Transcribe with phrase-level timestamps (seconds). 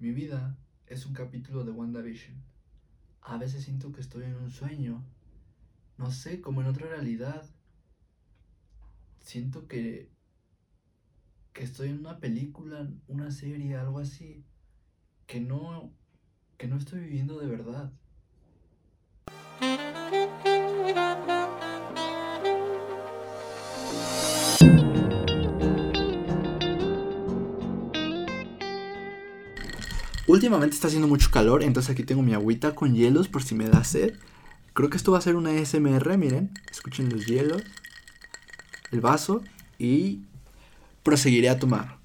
[0.00, 0.56] Mi vida
[0.86, 2.42] es un capítulo de WandaVision.
[3.20, 5.04] A veces siento que estoy en un sueño.
[5.98, 7.44] No sé, como en otra realidad.
[9.20, 10.10] Siento que
[11.52, 14.42] que estoy en una película, una serie, algo así,
[15.26, 15.92] que no
[16.56, 17.92] que no estoy viviendo de verdad.
[30.30, 33.68] Últimamente está haciendo mucho calor, entonces aquí tengo mi agüita con hielos por si me
[33.68, 34.14] da sed.
[34.74, 36.52] Creo que esto va a ser una SMR, miren.
[36.70, 37.64] Escuchen los hielos.
[38.92, 39.42] El vaso.
[39.76, 40.20] Y
[41.02, 41.98] proseguiré a tomar.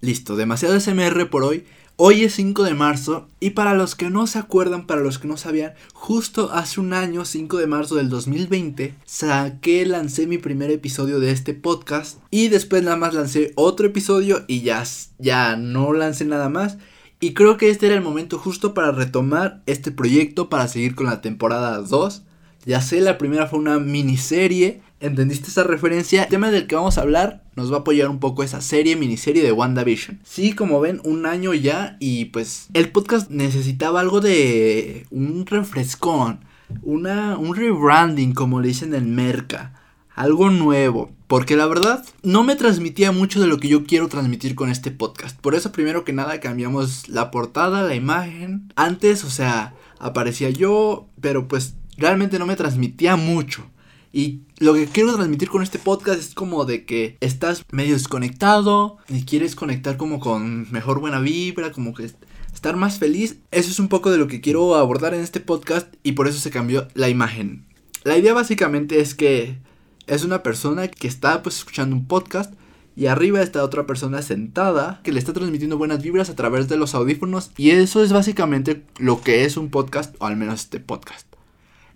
[0.00, 1.66] Listo, demasiado SMR por hoy.
[2.00, 5.26] Hoy es 5 de marzo y para los que no se acuerdan, para los que
[5.26, 10.70] no sabían, justo hace un año, 5 de marzo del 2020, saqué, lancé mi primer
[10.70, 14.84] episodio de este podcast y después nada más lancé otro episodio y ya,
[15.18, 16.78] ya no lancé nada más.
[17.18, 21.06] Y creo que este era el momento justo para retomar este proyecto, para seguir con
[21.06, 22.22] la temporada 2.
[22.64, 26.24] Ya sé, la primera fue una miniserie ¿Entendiste esa referencia?
[26.24, 28.96] El tema del que vamos a hablar nos va a apoyar un poco esa serie,
[28.96, 30.18] miniserie de WandaVision.
[30.24, 36.40] Sí, como ven, un año ya y pues el podcast necesitaba algo de un refrescón,
[36.82, 39.80] una, un rebranding como le dicen en Merca,
[40.16, 41.12] algo nuevo.
[41.28, 44.90] Porque la verdad no me transmitía mucho de lo que yo quiero transmitir con este
[44.90, 45.38] podcast.
[45.38, 48.72] Por eso primero que nada cambiamos la portada, la imagen.
[48.74, 53.66] Antes, o sea, aparecía yo, pero pues realmente no me transmitía mucho.
[54.12, 58.98] Y lo que quiero transmitir con este podcast es como de que estás medio desconectado
[59.08, 62.10] y quieres conectar como con mejor buena vibra, como que
[62.54, 63.38] estar más feliz.
[63.50, 66.38] Eso es un poco de lo que quiero abordar en este podcast y por eso
[66.38, 67.66] se cambió la imagen.
[68.04, 69.58] La idea básicamente es que
[70.06, 72.54] es una persona que está pues escuchando un podcast
[72.96, 76.76] y arriba está otra persona sentada que le está transmitiendo buenas vibras a través de
[76.76, 80.80] los audífonos y eso es básicamente lo que es un podcast o al menos este
[80.80, 81.26] podcast.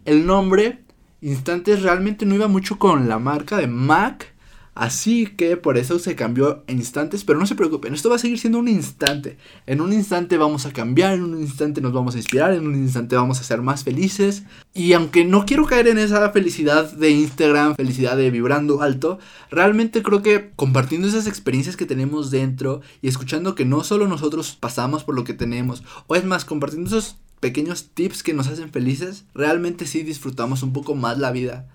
[0.04, 0.84] El nombre
[1.22, 4.32] Instantes realmente no iba mucho con la marca de Mac.
[4.74, 7.22] Así que por eso se cambió en instantes.
[7.24, 9.36] Pero no se preocupen, esto va a seguir siendo un instante.
[9.66, 12.74] En un instante vamos a cambiar, en un instante nos vamos a inspirar, en un
[12.74, 14.44] instante vamos a ser más felices.
[14.74, 19.18] Y aunque no quiero caer en esa felicidad de Instagram, felicidad de vibrando alto,
[19.50, 24.56] realmente creo que compartiendo esas experiencias que tenemos dentro y escuchando que no solo nosotros
[24.58, 28.70] pasamos por lo que tenemos, o es más, compartiendo esos pequeños tips que nos hacen
[28.70, 31.68] felices, realmente sí disfrutamos un poco más la vida.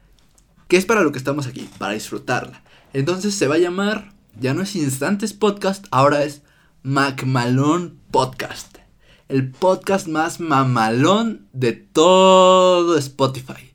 [0.69, 2.63] Que es para lo que estamos aquí, para disfrutarla.
[2.93, 6.41] Entonces se va a llamar, ya no es Instantes Podcast, ahora es
[6.83, 8.77] Macmalón Podcast.
[9.27, 13.73] El podcast más mamalón de todo Spotify.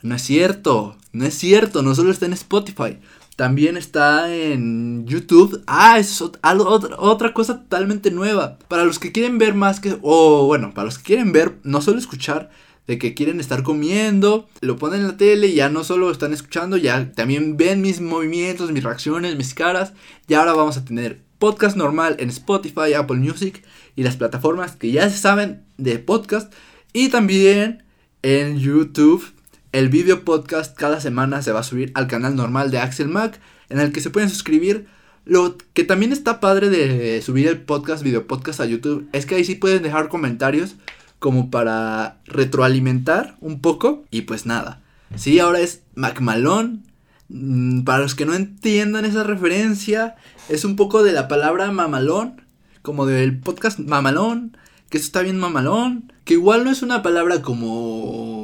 [0.00, 3.00] No es cierto, no es cierto, no solo está en Spotify.
[3.36, 5.62] También está en YouTube.
[5.66, 8.58] Ah, es otra, cosa totalmente nueva.
[8.68, 9.98] Para los que quieren ver más que...
[10.00, 12.50] O bueno, para los que quieren ver, no solo escuchar,
[12.86, 16.76] de que quieren estar comiendo, lo ponen en la tele ya no solo están escuchando,
[16.76, 19.92] ya también ven mis movimientos, mis reacciones, mis caras.
[20.28, 23.62] Y ahora vamos a tener podcast normal en Spotify, Apple Music
[23.96, 26.52] y las plataformas que ya se saben de podcast.
[26.94, 27.84] Y también
[28.22, 29.35] en YouTube
[29.76, 33.38] el video podcast cada semana se va a subir al canal normal de Axel Mac,
[33.68, 34.86] en el que se pueden suscribir.
[35.26, 39.34] Lo que también está padre de subir el podcast, video podcast a YouTube, es que
[39.34, 40.76] ahí sí pueden dejar comentarios
[41.18, 44.06] como para retroalimentar un poco.
[44.10, 44.80] Y pues nada.
[45.14, 46.84] Sí, ahora es Macmalón.
[47.28, 50.16] Mm, para los que no entiendan esa referencia,
[50.48, 52.40] es un poco de la palabra mamalón,
[52.80, 54.56] como del podcast mamalón,
[54.88, 58.35] que eso está bien mamalón, que igual no es una palabra como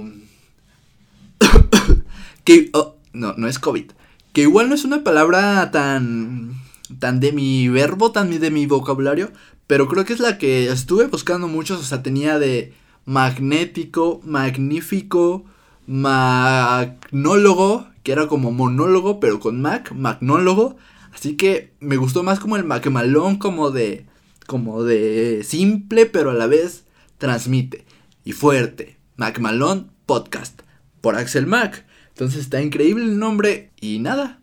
[2.44, 3.92] que, oh, no, no es COVID.
[4.32, 6.54] Que igual no es una palabra tan,
[6.98, 9.30] tan de mi verbo, tan de mi vocabulario,
[9.66, 15.44] pero creo que es la que estuve buscando muchos, o sea, tenía de magnético, magnífico,
[15.86, 20.76] magnólogo, que era como monólogo, pero con Mac, magnólogo.
[21.14, 24.06] Así que me gustó más como el macmalón, como de,
[24.46, 26.84] como de simple, pero a la vez
[27.18, 27.84] transmite.
[28.24, 28.96] Y fuerte.
[29.16, 30.62] Macmalón Podcast.
[31.02, 31.84] Por Axel Mac.
[32.08, 34.40] Entonces está increíble el nombre y nada.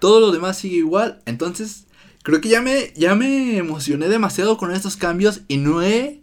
[0.00, 1.22] Todo lo demás sigue igual.
[1.26, 1.86] Entonces
[2.24, 6.20] creo que ya me, ya me emocioné demasiado con estos cambios y no he,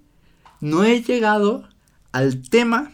[0.60, 1.70] no he llegado
[2.12, 2.92] al tema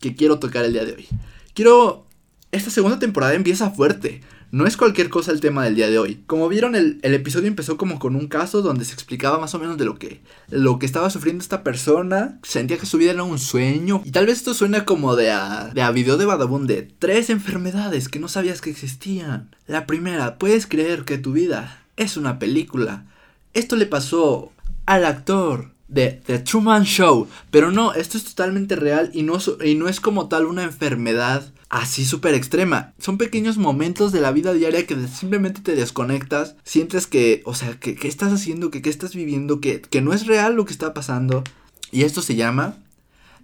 [0.00, 1.08] que quiero tocar el día de hoy.
[1.54, 2.04] Quiero...
[2.50, 4.22] Esta segunda temporada empieza fuerte.
[4.50, 6.22] No es cualquier cosa el tema del día de hoy.
[6.26, 9.76] Como vieron, el, episodio empezó como con un caso donde se explicaba más o menos
[9.76, 12.38] de lo que, lo que estaba sufriendo esta persona.
[12.42, 14.02] Sentía que su vida era un sueño.
[14.04, 17.30] Y tal vez esto suena como de a, de a video de Badabun de tres
[17.30, 19.54] enfermedades que no sabías que existían.
[19.66, 23.06] La primera, puedes creer que tu vida es una película.
[23.52, 24.52] Esto le pasó
[24.86, 27.28] al actor de The Truman Show.
[27.50, 31.52] Pero no, esto es totalmente real y no, y no es como tal una enfermedad
[31.68, 32.94] así súper extrema.
[32.98, 37.78] Son pequeños momentos de la vida diaria que simplemente te desconectas, sientes que, o sea,
[37.78, 40.72] que, qué estás haciendo, que qué estás viviendo, que, que no es real lo que
[40.72, 41.44] está pasando.
[41.90, 42.76] Y esto se llama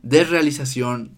[0.02, 1.16] desrealización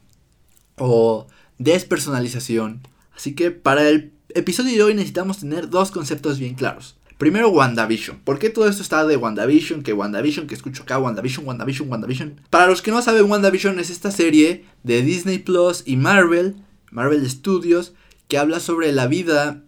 [0.79, 1.27] o
[1.59, 2.83] despersonalización.
[3.15, 6.97] Así que para el episodio de hoy necesitamos tener dos conceptos bien claros.
[7.19, 8.19] Primero, WandaVision.
[8.19, 9.83] ¿Por qué todo esto está de WandaVision?
[9.83, 12.41] Que WandaVision, que escucho acá, WandaVision, WandaVision, WandaVision.
[12.51, 16.57] Para los que no saben, WandaVision es esta serie de Disney Plus y Marvel
[16.91, 17.93] Marvel Studios,
[18.29, 19.63] que habla sobre la vida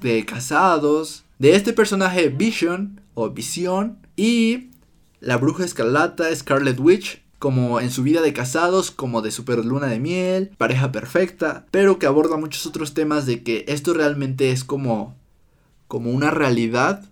[0.00, 4.70] de casados, de este personaje Vision o Visión y
[5.20, 9.86] la bruja escarlata Scarlet Witch, como en su vida de casados, como de super luna
[9.86, 14.64] de miel, pareja perfecta, pero que aborda muchos otros temas de que esto realmente es
[14.64, 15.16] como
[15.86, 17.02] como una realidad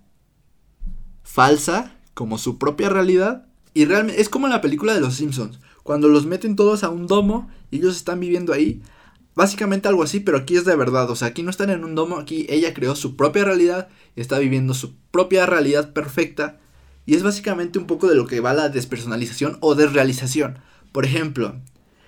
[1.22, 6.08] falsa, como su propia realidad y realmente es como la película de los Simpsons, cuando
[6.08, 8.82] los meten todos a un domo y ellos están viviendo ahí,
[9.36, 11.10] Básicamente algo así, pero aquí es de verdad.
[11.10, 14.22] O sea, aquí no están en un domo, aquí ella creó su propia realidad y
[14.22, 16.58] está viviendo su propia realidad perfecta.
[17.04, 20.58] Y es básicamente un poco de lo que va la despersonalización o desrealización.
[20.90, 21.54] Por ejemplo,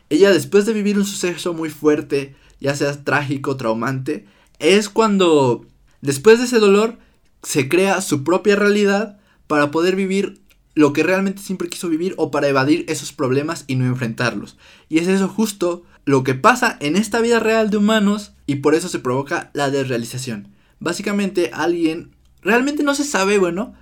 [0.09, 4.27] ella después de vivir un suceso muy fuerte, ya sea trágico, traumante,
[4.59, 5.67] es cuando
[6.01, 6.97] después de ese dolor
[7.43, 10.41] se crea su propia realidad para poder vivir
[10.79, 14.57] lo que realmente siempre quiso vivir o para evadir esos problemas y no enfrentarlos.
[14.89, 18.77] Y es eso justo lo que pasa en esta vida real de humanos y por
[18.77, 20.55] eso se provoca la desrealización.
[20.79, 23.75] Básicamente alguien, realmente no se sabe, bueno,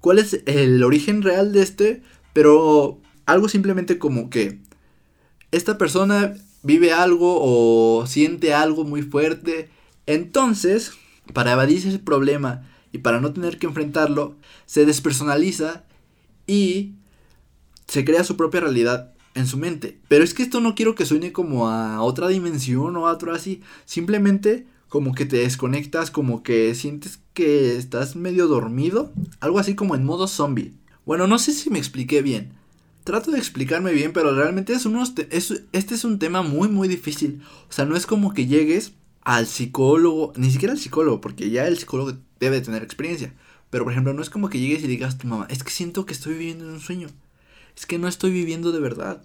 [0.00, 2.02] cuál es el origen real de este,
[2.32, 4.58] pero algo simplemente como que
[5.50, 9.68] esta persona vive algo o siente algo muy fuerte,
[10.06, 10.92] entonces,
[11.34, 14.34] para evadirse ese problema y para no tener que enfrentarlo,
[14.64, 15.84] se despersonaliza
[16.48, 16.94] y
[17.86, 20.00] se crea su propia realidad en su mente.
[20.08, 23.32] Pero es que esto no quiero que suene como a otra dimensión o a otro
[23.32, 23.62] así.
[23.84, 29.12] Simplemente como que te desconectas, como que sientes que estás medio dormido.
[29.38, 30.74] Algo así como en modo zombie.
[31.06, 32.54] Bueno, no sé si me expliqué bien.
[33.04, 36.88] Trato de explicarme bien, pero realmente es unos es, este es un tema muy, muy
[36.88, 37.42] difícil.
[37.68, 38.92] O sea, no es como que llegues
[39.22, 43.34] al psicólogo, ni siquiera al psicólogo, porque ya el psicólogo debe tener experiencia.
[43.70, 45.70] Pero por ejemplo, no es como que llegues y digas a tu mamá, es que
[45.70, 47.08] siento que estoy viviendo en un sueño
[47.78, 49.22] es que no estoy viviendo de verdad.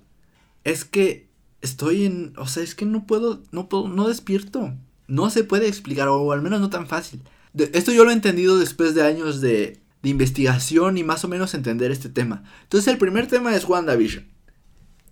[0.63, 1.27] Es que
[1.61, 4.75] estoy en, o sea, es que no puedo, no puedo, no despierto.
[5.07, 7.21] No se puede explicar, o al menos no tan fácil.
[7.57, 11.55] esto yo lo he entendido después de años de, de investigación y más o menos
[11.55, 12.43] entender este tema.
[12.63, 14.27] Entonces el primer tema es WandaVision.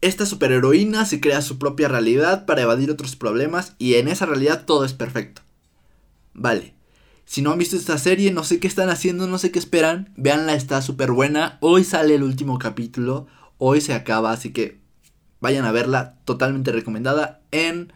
[0.02, 4.66] Esta superheroína se crea su propia realidad para evadir otros problemas y en esa realidad
[4.66, 5.42] todo es perfecto.
[6.34, 6.76] Vale.
[7.26, 10.14] Si no han visto esta serie, no sé qué están haciendo, no sé qué esperan.
[10.18, 11.58] Veanla, está súper buena.
[11.62, 13.28] Hoy sale el último capítulo.
[13.58, 14.80] Hoy se acaba, así que
[15.40, 16.18] vayan a verla.
[16.26, 17.94] Totalmente recomendada en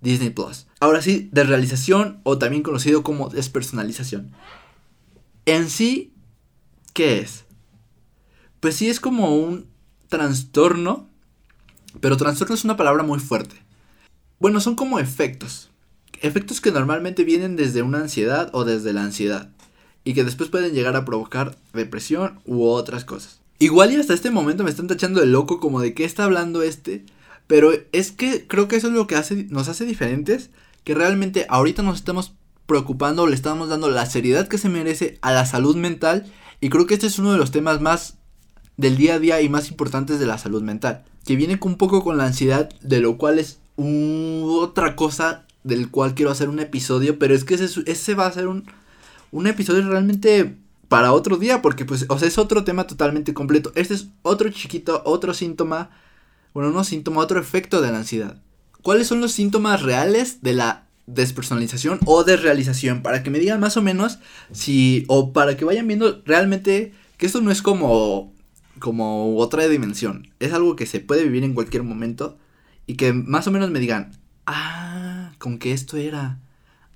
[0.00, 0.66] Disney Plus.
[0.80, 4.32] Ahora sí, desrealización o también conocido como despersonalización.
[5.46, 6.12] En sí,
[6.92, 7.44] ¿qué es?
[8.60, 9.66] Pues sí es como un
[10.08, 11.08] trastorno,
[12.00, 13.56] pero trastorno es una palabra muy fuerte.
[14.38, 15.70] Bueno, son como efectos
[16.24, 19.50] efectos que normalmente vienen desde una ansiedad o desde la ansiedad
[20.04, 23.40] y que después pueden llegar a provocar depresión u otras cosas.
[23.58, 26.62] Igual y hasta este momento me están tachando de loco como de qué está hablando
[26.62, 27.04] este,
[27.46, 30.50] pero es que creo que eso es lo que hace, nos hace diferentes,
[30.82, 32.32] que realmente ahorita nos estamos
[32.66, 36.26] preocupando le estamos dando la seriedad que se merece a la salud mental
[36.60, 38.16] y creo que este es uno de los temas más
[38.78, 42.02] del día a día y más importantes de la salud mental, que viene un poco
[42.02, 47.18] con la ansiedad, de lo cual es otra cosa del cual quiero hacer un episodio,
[47.18, 48.64] pero es que ese, ese va a ser un,
[49.32, 50.56] un episodio realmente
[50.88, 53.72] para otro día, porque pues, o sea, es otro tema totalmente completo.
[53.74, 55.90] Este es otro chiquito, otro síntoma,
[56.52, 58.40] bueno, no síntoma, otro efecto de la ansiedad.
[58.82, 63.02] ¿Cuáles son los síntomas reales de la despersonalización o desrealización?
[63.02, 64.18] Para que me digan más o menos
[64.52, 68.32] si, o para que vayan viendo realmente que esto no es como,
[68.78, 70.28] como otra dimensión.
[70.38, 72.38] Es algo que se puede vivir en cualquier momento
[72.86, 74.12] y que más o menos me digan,
[74.46, 74.83] ah,
[75.44, 76.38] con que esto era.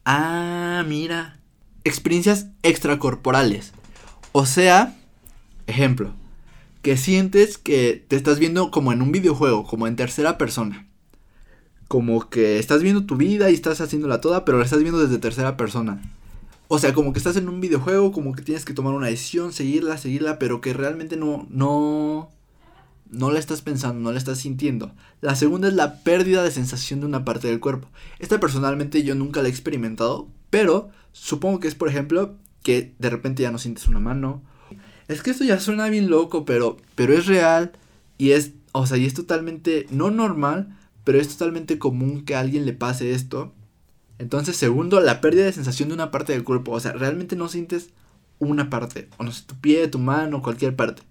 [0.06, 1.38] Ah, mira.
[1.84, 3.74] Experiencias extracorporales.
[4.32, 4.96] O sea,
[5.66, 6.14] ejemplo,
[6.80, 10.86] que sientes que te estás viendo como en un videojuego, como en tercera persona.
[11.88, 15.18] como que estás viendo tu vida y estás haciéndola toda, pero la estás viendo desde
[15.18, 16.00] tercera persona.
[16.68, 19.52] O sea, como que estás en un videojuego, como que tienes que tomar una decisión,
[19.52, 22.30] seguirla, seguirla, pero que realmente no, no,
[23.10, 24.92] no la estás pensando, no la estás sintiendo.
[25.20, 27.88] La segunda es la pérdida de sensación de una parte del cuerpo.
[28.18, 33.10] Esta personalmente yo nunca la he experimentado, pero supongo que es, por ejemplo, que de
[33.10, 34.42] repente ya no sientes una mano.
[35.08, 37.72] Es que esto ya suena bien loco, pero, pero es real
[38.18, 42.40] y es, o sea, y es totalmente, no normal, pero es totalmente común que a
[42.40, 43.54] alguien le pase esto.
[44.18, 46.72] Entonces, segundo, la pérdida de sensación de una parte del cuerpo.
[46.72, 47.90] O sea, realmente no sientes
[48.38, 49.08] una parte.
[49.16, 51.02] O no sé, tu pie, tu mano, cualquier parte.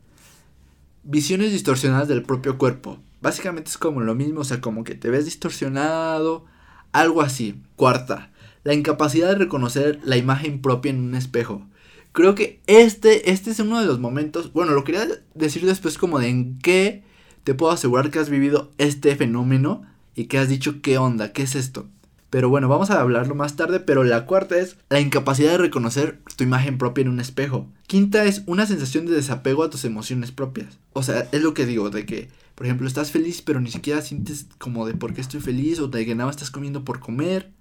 [1.10, 3.00] Visiones distorsionadas del propio cuerpo.
[3.22, 6.44] Básicamente es como lo mismo, o sea, como que te ves distorsionado,
[6.92, 7.62] algo así.
[7.78, 8.34] Cuarta,
[8.66, 11.66] la incapacidad de reconocer la imagen propia en un espejo.
[12.12, 16.20] Creo que este, este es uno de los momentos, bueno, lo quería decir después como
[16.20, 17.06] de en qué
[17.46, 19.84] te puedo asegurar que has vivido este fenómeno
[20.14, 21.88] y que has dicho qué onda, qué es esto.
[22.30, 26.20] Pero bueno, vamos a hablarlo más tarde, pero la cuarta es la incapacidad de reconocer
[26.36, 27.68] tu imagen propia en un espejo.
[27.88, 30.78] Quinta es una sensación de desapego a tus emociones propias.
[30.92, 34.02] O sea, es lo que digo, de que, por ejemplo, estás feliz pero ni siquiera
[34.02, 37.52] sientes como de por qué estoy feliz o de que nada estás comiendo por comer.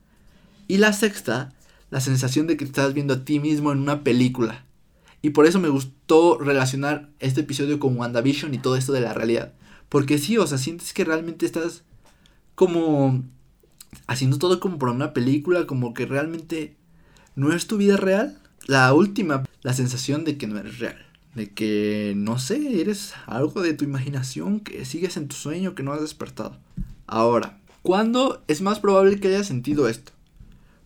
[0.67, 1.53] Y la sexta,
[1.91, 4.65] la sensación de que estás viendo a ti mismo en una película.
[5.23, 9.15] Y por eso me gustó relacionar este episodio con WandaVision y todo esto de la
[9.15, 9.53] realidad.
[9.89, 11.85] Porque sí, o sea, sientes que realmente estás
[12.57, 13.23] como
[14.07, 16.77] haciendo todo como por una película, como que realmente
[17.35, 18.39] no es tu vida real.
[18.67, 20.97] La última, la sensación de que no eres real.
[21.35, 25.83] De que, no sé, eres algo de tu imaginación, que sigues en tu sueño, que
[25.83, 26.57] no has despertado.
[27.07, 30.13] Ahora, ¿cuándo es más probable que hayas sentido esto?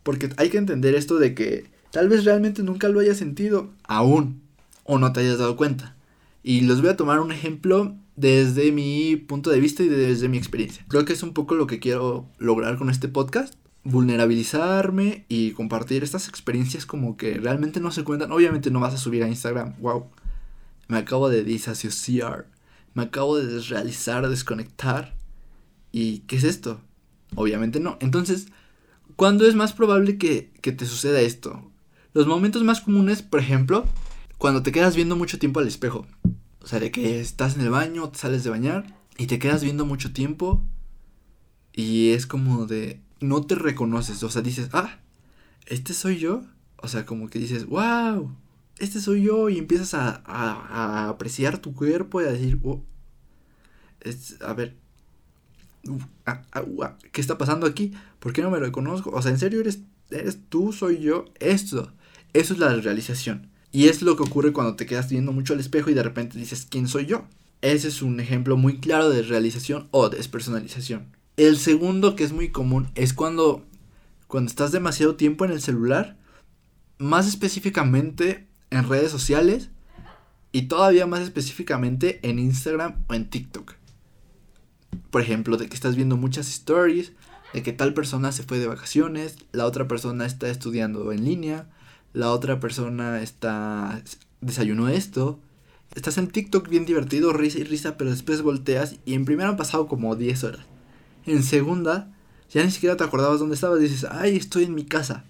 [0.03, 4.43] Porque hay que entender esto de que tal vez realmente nunca lo hayas sentido aún
[4.85, 5.95] o no te hayas dado cuenta.
[6.43, 10.39] Y los voy a tomar un ejemplo desde mi punto de vista y desde mi
[10.39, 10.85] experiencia.
[10.89, 13.55] Creo que es un poco lo que quiero lograr con este podcast.
[13.83, 18.33] Vulnerabilizarme y compartir estas experiencias como que realmente no se cuentan.
[18.33, 19.75] Obviamente no vas a subir a Instagram.
[19.81, 20.11] Wow.
[20.89, 22.47] Me acabo de disasociar.
[22.95, 25.17] Me acabo de desrealizar, desconectar.
[25.93, 26.81] ¿Y qué es esto?
[27.37, 27.97] Obviamente no.
[28.01, 28.49] Entonces,
[29.17, 31.71] ¿cuándo es más probable que, que te suceda esto?
[32.13, 33.87] Los momentos más comunes, por ejemplo,
[34.37, 36.07] cuando te quedas viendo mucho tiempo al espejo.
[36.63, 39.63] O sea, de que estás en el baño, te sales de bañar y te quedas
[39.63, 40.63] viendo mucho tiempo
[41.73, 44.99] y es como de no te reconoces, o sea, dices, ah,
[45.67, 46.43] este soy yo.
[46.83, 48.35] O sea, como que dices, wow,
[48.79, 52.83] este soy yo y empiezas a, a, apreciar tu cuerpo y a decir, oh,
[54.01, 54.77] es, a ver,
[56.25, 57.93] ah, ah, ¿qué está pasando aquí?
[58.19, 59.11] ¿Por qué no me reconozco?
[59.11, 61.27] O sea, ¿en serio eres, eres tú, soy yo?
[61.39, 61.93] Esto,
[62.33, 63.50] eso es la realización.
[63.73, 66.39] Y es lo que ocurre cuando te quedas viendo mucho al espejo y de repente
[66.39, 67.27] dices, ¿quién soy yo?
[67.63, 71.15] Ese es un ejemplo muy claro de realización o despersonalización.
[71.37, 73.65] El segundo que es muy común es cuando,
[74.27, 76.17] cuando estás demasiado tiempo en el celular,
[76.99, 79.71] más específicamente en redes sociales
[80.53, 83.75] y todavía más específicamente en Instagram o en TikTok.
[85.11, 87.13] Por ejemplo, de que estás viendo muchas stories,
[87.53, 91.69] de que tal persona se fue de vacaciones, la otra persona está estudiando en línea,
[92.13, 94.03] la otra persona está
[94.41, 95.39] desayunó esto.
[95.95, 99.57] Estás en TikTok bien divertido, risa y risa, pero después volteas y en primera han
[99.57, 100.67] pasado como 10 horas.
[101.27, 102.13] En segunda,
[102.51, 105.25] ya ni siquiera te acordabas dónde estabas, dices, ay, estoy en mi casa.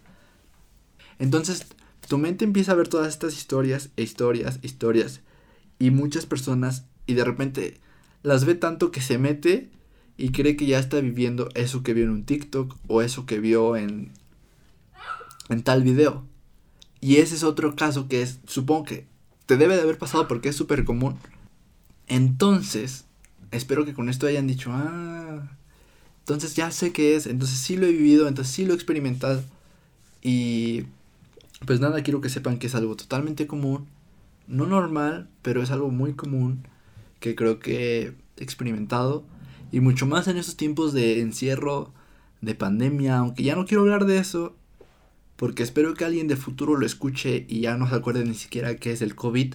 [1.19, 1.67] Entonces,
[2.09, 5.21] tu mente empieza a ver todas estas historias, e historias, historias,
[5.79, 7.81] y muchas personas, y de repente
[8.23, 9.71] las ve tanto que se mete
[10.17, 13.41] y cree que ya está viviendo eso que vio en un TikTok o eso que
[13.41, 14.13] vio en,
[15.49, 16.30] en tal video.
[17.01, 19.07] Y ese es otro caso que es, supongo que
[19.47, 21.17] te debe de haber pasado porque es súper común.
[22.09, 23.05] Entonces,
[23.51, 25.49] espero que con esto hayan dicho, ah,
[26.21, 29.43] entonces ya sé qué es, entonces sí lo he vivido, entonces sí lo he experimentado.
[30.23, 30.85] Y
[31.67, 33.87] pues nada, quiero que sepan que es algo totalmente común,
[34.47, 36.67] no normal, pero es algo muy común
[37.21, 39.25] que creo que he experimentado.
[39.73, 41.93] Y mucho más en estos tiempos de encierro,
[42.41, 44.57] de pandemia, aunque ya no quiero hablar de eso,
[45.41, 48.77] porque espero que alguien de futuro lo escuche y ya no se acuerde ni siquiera
[48.77, 49.55] qué es el COVID.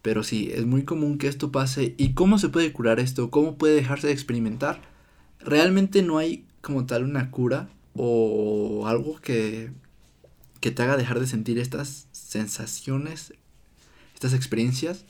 [0.00, 1.94] Pero sí, es muy común que esto pase.
[1.98, 3.30] ¿Y cómo se puede curar esto?
[3.30, 4.80] ¿Cómo puede dejarse de experimentar?
[5.40, 9.72] Realmente no hay como tal una cura o algo que,
[10.60, 13.34] que te haga dejar de sentir estas sensaciones,
[14.14, 15.04] estas experiencias.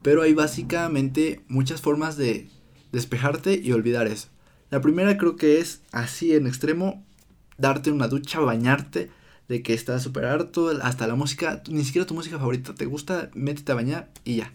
[0.00, 2.48] Pero hay básicamente muchas formas de
[2.92, 4.28] despejarte y olvidar eso.
[4.70, 7.04] La primera creo que es así en extremo,
[7.58, 9.10] darte una ducha, bañarte,
[9.50, 13.30] de que estás súper harto, hasta la música, ni siquiera tu música favorita te gusta,
[13.34, 14.52] métete a bañar y ya.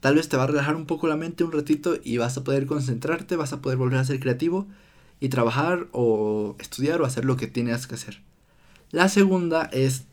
[0.00, 2.44] Tal vez te va a relajar un poco la mente un ratito y vas a
[2.44, 4.66] poder concentrarte, vas a poder volver a ser creativo
[5.20, 8.20] y trabajar o estudiar o hacer lo que tienes que hacer.
[8.90, 10.04] La segunda es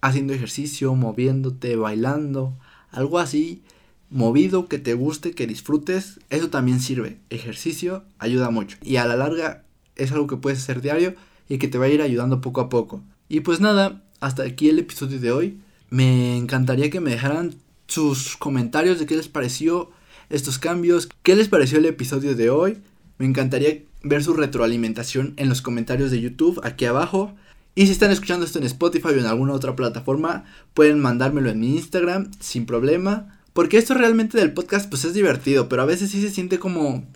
[0.00, 2.58] haciendo ejercicio, moviéndote, bailando,
[2.90, 3.62] algo así,
[4.10, 7.20] movido, que te guste, que disfrutes, eso también sirve.
[7.30, 9.62] Ejercicio ayuda mucho y a la larga
[9.94, 11.14] es algo que puedes hacer diario
[11.48, 13.04] y que te va a ir ayudando poco a poco.
[13.30, 15.60] Y pues nada, hasta aquí el episodio de hoy.
[15.88, 17.54] Me encantaría que me dejaran
[17.86, 19.92] sus comentarios de qué les pareció
[20.30, 22.78] estos cambios, qué les pareció el episodio de hoy.
[23.18, 27.32] Me encantaría ver su retroalimentación en los comentarios de YouTube aquí abajo.
[27.76, 30.44] Y si están escuchando esto en Spotify o en alguna otra plataforma,
[30.74, 33.38] pueden mandármelo en mi Instagram sin problema.
[33.52, 37.06] Porque esto realmente del podcast pues es divertido, pero a veces sí se siente como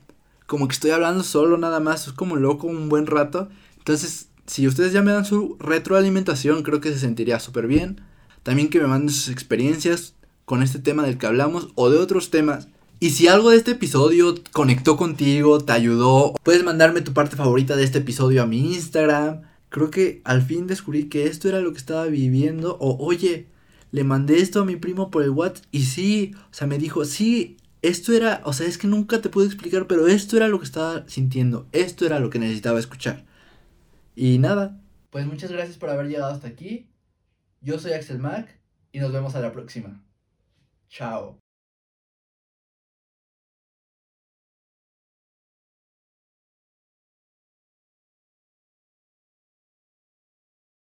[0.47, 3.49] como que estoy hablando solo nada más, es como loco un buen rato.
[3.79, 8.01] Entonces, si ustedes ya me dan su retroalimentación, creo que se sentiría súper bien.
[8.43, 12.31] También que me manden sus experiencias con este tema del que hablamos o de otros
[12.31, 12.69] temas.
[13.01, 17.77] Y si algo de este episodio conectó contigo, te ayudó, puedes mandarme tu parte favorita
[17.77, 19.43] de este episodio a mi Instagram.
[19.69, 22.77] Creo que al fin descubrí que esto era lo que estaba viviendo.
[22.81, 23.49] O oye,
[23.91, 27.05] le mandé esto a mi primo por el WhatsApp y sí, o sea, me dijo,
[27.05, 30.59] sí, esto era, o sea, es que nunca te pude explicar, pero esto era lo
[30.59, 33.25] que estaba sintiendo, esto era lo que necesitaba escuchar.
[34.15, 34.81] Y nada,
[35.11, 36.91] pues muchas gracias por haber llegado hasta aquí.
[37.61, 38.61] Yo soy Axel Mac
[38.93, 40.05] y nos vemos a la próxima.
[40.89, 41.44] Chao.